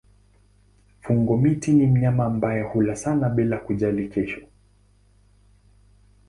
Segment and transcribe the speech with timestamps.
[1.01, 4.47] Fungo-miti ni mnyama ambaye hula sana bila kujali kesho.